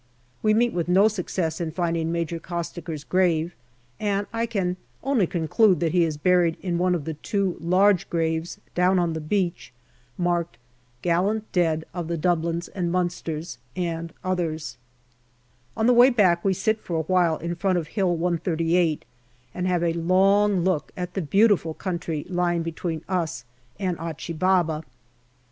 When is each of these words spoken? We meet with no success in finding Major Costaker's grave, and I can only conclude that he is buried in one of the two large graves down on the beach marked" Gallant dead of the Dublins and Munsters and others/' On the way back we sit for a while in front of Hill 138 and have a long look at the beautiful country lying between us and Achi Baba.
We 0.41 0.55
meet 0.55 0.73
with 0.73 0.87
no 0.87 1.07
success 1.07 1.61
in 1.61 1.69
finding 1.69 2.11
Major 2.11 2.39
Costaker's 2.39 3.03
grave, 3.03 3.53
and 3.99 4.25
I 4.33 4.47
can 4.47 4.77
only 5.03 5.27
conclude 5.27 5.79
that 5.79 5.91
he 5.91 6.03
is 6.05 6.17
buried 6.17 6.57
in 6.63 6.79
one 6.79 6.95
of 6.95 7.05
the 7.05 7.13
two 7.13 7.55
large 7.59 8.09
graves 8.09 8.57
down 8.73 8.97
on 8.97 9.13
the 9.13 9.21
beach 9.21 9.71
marked" 10.17 10.57
Gallant 11.03 11.51
dead 11.51 11.85
of 11.93 12.07
the 12.07 12.17
Dublins 12.17 12.67
and 12.73 12.91
Munsters 12.91 13.59
and 13.75 14.11
others/' 14.25 14.75
On 15.77 15.85
the 15.85 15.93
way 15.93 16.09
back 16.09 16.43
we 16.43 16.55
sit 16.55 16.79
for 16.81 16.95
a 16.97 17.03
while 17.03 17.37
in 17.37 17.53
front 17.53 17.77
of 17.77 17.89
Hill 17.89 18.15
138 18.15 19.05
and 19.53 19.67
have 19.67 19.83
a 19.83 19.93
long 19.93 20.61
look 20.63 20.91
at 20.97 21.13
the 21.13 21.21
beautiful 21.21 21.75
country 21.75 22.25
lying 22.27 22.63
between 22.63 23.03
us 23.07 23.45
and 23.79 23.99
Achi 23.99 24.33
Baba. 24.33 24.83